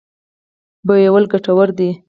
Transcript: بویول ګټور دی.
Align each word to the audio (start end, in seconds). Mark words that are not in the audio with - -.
بویول 0.87 1.25
ګټور 1.31 1.69
دی. 1.77 1.89